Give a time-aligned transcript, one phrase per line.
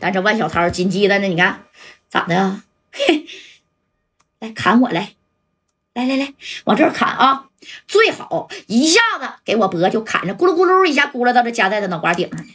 [0.00, 1.64] 但这万小涛紧接着呢，你看
[2.08, 2.60] 咋的？
[2.92, 3.26] 嘿，
[4.38, 5.12] 来砍我来，
[5.94, 6.32] 来来来，
[6.64, 7.46] 往这儿砍啊！
[7.86, 12.46] 最好一下子给我脖就砍着，咕噜咕噜一下咕噜到这夹在的脑瓜顶上。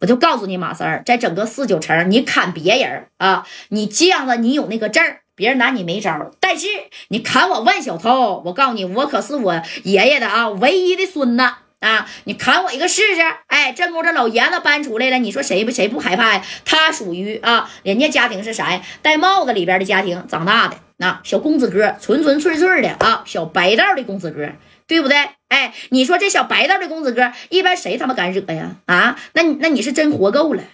[0.00, 6.30] 我就告诉你马三儿，在整个四九城，你砍别人啊，你这样子你有那个证儿，别人拿你没招。
[6.38, 6.66] 但是
[7.08, 11.44] 你砍我万小涛，我告诉你，我可是我爷爷的啊唯一的孙子
[11.80, 12.06] 啊！
[12.24, 13.20] 你砍我一个试试？
[13.46, 16.44] 哎，正宫这老爷子搬出来了，你说谁不谁不害怕呀？
[16.64, 18.82] 他属于啊，人家家庭是啥呀？
[19.02, 24.48] 戴帽子里边的家庭长大的，那小公子哥，纯纯粹粹的啊，小白道的公子哥。
[24.86, 25.16] 对不对？
[25.46, 28.74] 哎，你说这小白道的公子哥，一般谁他妈敢惹呀？
[28.86, 30.64] 啊，那那你是真活够了。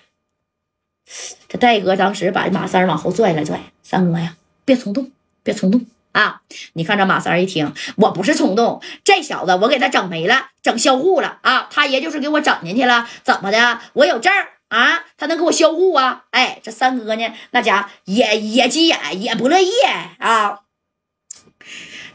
[1.47, 5.84] 这戴哥当时把马三往后拽了拽，三哥呀，别冲动，别冲动
[6.16, 6.41] 啊！
[6.73, 11.69] 你看这马三一听，我不是冲动，这小子我给他整没了，整销户了啊！
[11.70, 13.80] 他爷就是给我整进去了，怎么的？
[13.92, 14.33] 我有证
[14.69, 16.25] 啊，他能给我销户啊？
[16.30, 19.70] 哎，这三哥呢，那家也也急眼，也不乐意
[20.19, 20.61] 啊。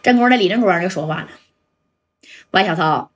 [0.01, 1.27] 正宫的李正光就说话了。
[2.49, 3.11] 万小涛，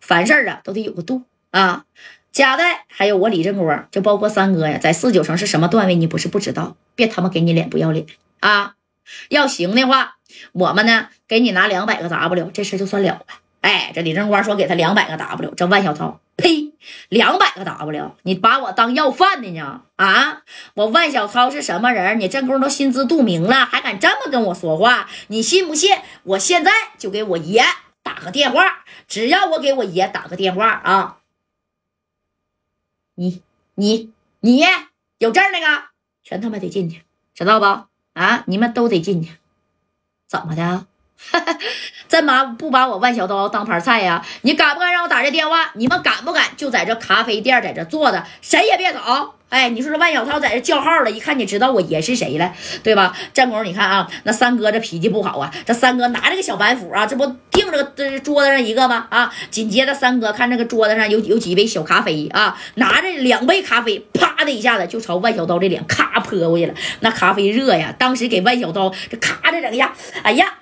[0.00, 1.84] 凡事啊都得有个度啊！
[2.32, 5.94] 贾代还有我李正光，就包括三哥呀，在四九城是什么段位？
[5.94, 6.76] 你不是不知道？
[6.96, 8.04] 别他妈给你脸不要脸
[8.40, 8.74] 啊！
[9.28, 10.16] 要行的话，
[10.52, 13.26] 我们呢给你拿两百个 W，这事就算了了。
[13.60, 16.72] 哎，这李正光说给他两百个 W，这万小涛，呸，
[17.08, 19.82] 两百个 W，你把我当要饭的呢？
[19.96, 20.42] 啊，
[20.74, 22.20] 我万小涛是什么人？
[22.20, 25.08] 你正宫都心知肚明了，还敢这么跟我说话？
[25.26, 25.96] 你信不信？
[26.22, 27.64] 我现在就给我爷。
[28.00, 31.18] 打个电话，只要我给我爷打个电话啊，
[33.16, 33.42] 你
[33.74, 34.64] 你你
[35.18, 35.88] 有证那个，
[36.22, 37.02] 全他妈得进去，
[37.34, 37.87] 知道不？
[38.18, 39.30] 啊，你们都得进去，
[40.28, 40.86] 怎么的？
[42.08, 44.24] 真把不把我万小刀当盘菜呀？
[44.42, 45.70] 你敢不敢让我打这电话？
[45.74, 49.34] 你们敢不敢就在这咖啡店在这坐着，谁也别走？
[49.50, 52.52] 哎，你说这万小涛在这叫号了，一看你知道我爷是谁了，
[52.82, 53.16] 对吧？
[53.32, 59.06] 战功，你看啊，那三哥这脾气不好啊，这三哥拿着个小板斧啊，这不定着个桌子上一个吗？
[59.10, 66.04] 啊，紧接着三哥看这个桌子上有有几杯小咖啡啊，拿着两杯咖啡，啪的一下子就朝万小刀这脸咔
[66.36, 66.74] 泼过去了。
[67.00, 70.54] 那咖啡热呀，当时给万小刀这咔的整一下，哎呀！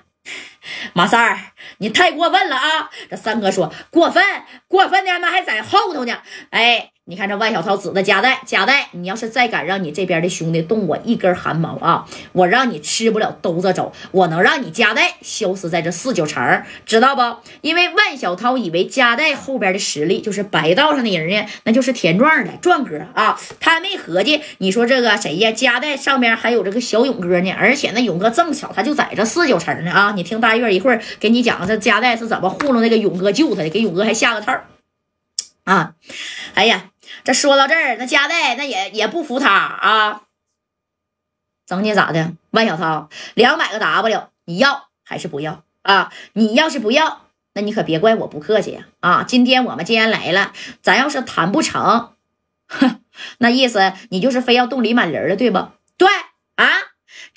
[0.93, 1.39] 马三儿，
[1.77, 2.89] 你太过分了啊！
[3.09, 4.21] 这三哥说过分，
[4.67, 6.21] 过分的那还在后头呢。
[6.49, 17.37] 哎，你看这万小涛指的夹带，夹带，你要是再敢让你这边的兄弟动我一根汗毛啊，我让你吃不了兜着走，我能让你夹带消失在这四九城，知道不？
[17.61, 25.49] 因为万小涛以为夹带后边的实力就是白道上的人呢，那就是田壮的壮哥啊，他没合计，你说这个谁呀？
[25.53, 30.11] 夹带上边还有这个小勇哥呢，而且那勇哥正巧他就在这四九城呢啊！
[30.13, 34.53] 你听大月一会儿给你讲这夹带是怎么糊弄那个勇哥救他的，给勇哥还下个套
[35.63, 35.93] 啊！
[36.53, 36.83] 哎呀！
[37.23, 40.21] 这说到这儿，那加代那也也不服他啊，
[41.65, 42.33] 整你咋的？
[42.51, 46.11] 万小涛，两百个 W，你要还是不要啊？
[46.33, 48.87] 你要是不要，那你可别怪我不客气呀！
[48.99, 52.13] 啊，今天我们既然来了，咱要是谈不成，
[52.67, 53.01] 哼，
[53.39, 55.67] 那意思你就是非要动李满林了，对不？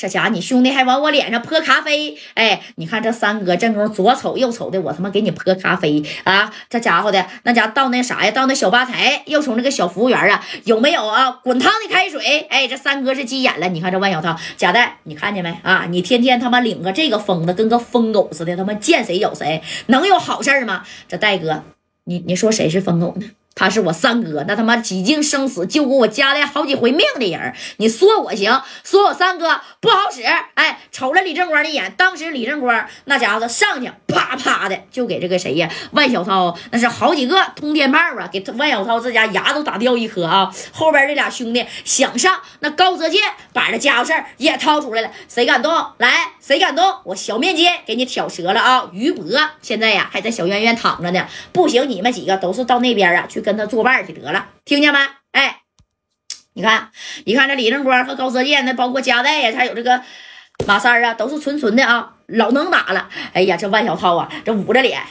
[0.01, 2.17] 这家伙，你兄弟还往我脸上泼咖啡！
[2.33, 6.51] 哎，你看这三哥正宫左瞅右瞅的，我他妈给你泼咖啡啊！
[6.71, 11.31] 这家伙的那家到那啥呀，到那小吧台又从那个小服务员啊，有没有啊？
[11.45, 12.47] 滚烫的开水！
[12.49, 13.69] 哎，这三哥是急眼了。
[13.69, 15.85] 你看这万小涛，贾代，你看见没啊？
[15.91, 20.83] 你天天他妈领个这个疯子，跟个疯狗似的，他妈见谁咬谁，能有好事吗？
[21.07, 21.63] 这戴哥，
[22.05, 23.27] 你你说谁是疯狗呢？
[23.55, 30.23] 他是我三哥，那他妈几经生死救过我家的好几回命的人你说我行，说我三哥不好使。
[30.23, 35.69] 哎，瞅了李正光的眼，当时李正光那家伙上去啪啪的就给这个谁呀？
[35.91, 40.51] 万小涛那是好几个通天炮啊，给万小涛这家牙都打掉一颗啊。
[40.73, 43.21] 后边这俩兄弟想上，那高泽健
[43.53, 45.71] 把这家伙事儿也掏出来了，谁敢动？
[45.99, 46.95] 来，谁敢动？
[47.05, 48.89] 我小面筋给你挑折了啊！
[48.93, 49.27] 于博
[49.61, 53.40] 现在呀还在小院院躺着呢，不行，你们几个都是到那边啊去。
[53.41, 54.99] 跟他作伴去得了，听见没？
[55.33, 55.63] 哎，
[56.55, 56.91] 你看，
[57.25, 60.03] 你看这李正光和高泽健，那包括加代呀，还有这个
[60.67, 63.09] 马三啊，都是纯纯的啊，老能打了。
[63.33, 65.03] 哎呀，这万小涛啊，这捂着脸，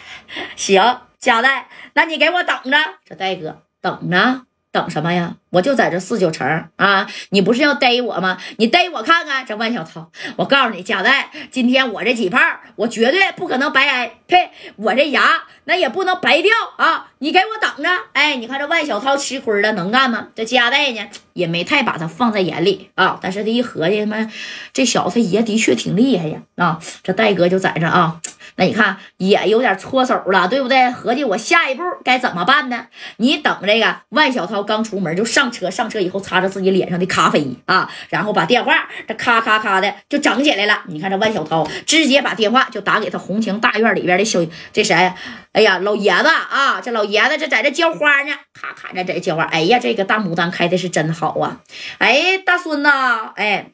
[0.56, 4.42] 行，加代，那你给我等着，这戴哥等着。
[4.72, 5.36] 等什么呀？
[5.52, 7.08] 我就在这四九城啊！
[7.30, 8.38] 你不是要逮我吗？
[8.58, 9.46] 你逮我看看！
[9.46, 12.40] 这万小涛，我告诉你，贾代，今天我这几炮，
[12.76, 14.12] 我绝对不可能白挨。
[14.28, 14.52] 呸！
[14.76, 17.08] 我这牙那也不能白掉啊！
[17.18, 17.90] 你给我等着！
[18.14, 20.28] 哎，你看这万小涛吃亏了，能干吗？
[20.36, 21.02] 这贾代呢，
[21.34, 23.18] 也没太把他放在眼里啊。
[23.20, 24.32] 但是他一合计，他妈
[24.72, 26.40] 这小子他爷的确挺厉害呀！
[26.58, 28.22] 啊，这戴哥就在这啊。
[28.56, 30.92] 那你看也有点搓手了，对不对？
[30.92, 32.86] 合计我下一步该怎么办呢？
[33.18, 35.39] 你等这个万小涛刚出门就上。
[35.40, 40.84] 上车，上车以后擦着自己脸上的咖啡啊，然后把电话这咔咔咔的就整起来了。
[40.88, 44.42] 你看这万小涛直接把电话就打给他红情大院里边的小
[44.74, 45.14] 这谁？
[45.54, 49.46] 哎呀，老爷子啊，这老爷子这在这浇花呢，咔咔在这浇花。
[49.46, 51.62] 哎呀，这个大牡丹开的是真好啊！
[52.00, 52.90] 哎，大孙子，
[53.36, 53.72] 哎。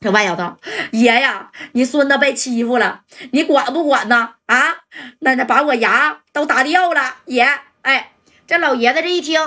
[0.00, 0.56] 这万小涛，
[0.92, 3.00] 爷呀，你孙子被欺负了，
[3.32, 4.34] 你管不管呢？
[4.46, 4.76] 啊，
[5.18, 7.44] 那那把我牙都打掉了，爷。
[7.82, 8.12] 哎，
[8.46, 9.40] 这老爷子这一听，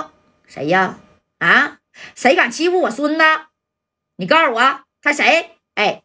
[0.46, 0.96] 谁呀？
[1.42, 1.80] 啊，
[2.14, 3.24] 谁敢欺负我孙子？
[4.14, 5.58] 你告诉我，他谁？
[5.74, 6.04] 哎，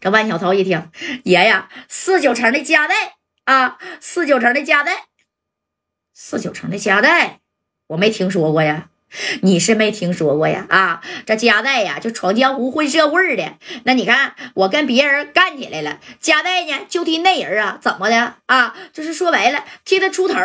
[0.00, 0.90] 这万小涛一听，
[1.24, 5.08] 爷呀，四九城的家代啊，四九城的家代，
[6.14, 7.40] 四九城的家代，
[7.88, 8.88] 我没听说过呀。
[9.42, 10.66] 你是没听说过呀？
[10.68, 13.54] 啊，这加代呀，就闯江湖混社会的。
[13.84, 18.74] 那你看，我跟别人干起来了，加代呢就替那人啊，怎么的啊？
[18.92, 20.36] 就是说白了，替他出头。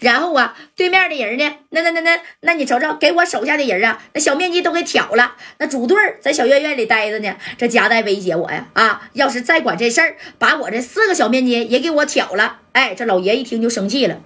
[0.00, 5.34] 然后啊，对面的人呢，那那那那，那你瞅瞅，给我手下的人啊，那小面积都给挑了。
[5.58, 12.60] 那主队在小院院里待着呢，这加代威胁我呀，啊，要是再管这事儿，把我这四个小面积也给我挑了。
[12.72, 14.20] 哎，这老爷一听就生气了。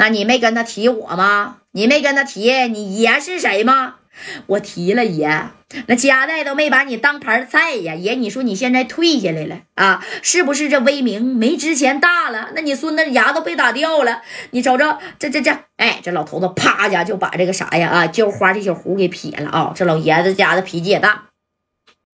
[0.00, 1.58] 那你没跟他提我吗？
[1.72, 3.96] 你没跟他提你爷是谁吗？
[4.46, 5.48] 我提了爷，
[5.88, 7.94] 那家代都没把你当盘菜呀。
[7.94, 12.48] 爷，你说你现在退下来了啊，是不是这威名没之前大了？
[12.54, 19.72] 那你孙子牙都被打掉了，你瞅瞅这这这，哎，这老头子啪家就把这个啥呀啊浇花这小壶给撇了啊。
[19.76, 21.24] 这老爷子家的脾气也大。